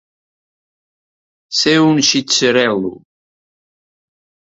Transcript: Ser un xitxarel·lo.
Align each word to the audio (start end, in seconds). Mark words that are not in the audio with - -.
Ser 1.57 1.73
un 1.87 2.01
xitxarel·lo. 2.07 2.91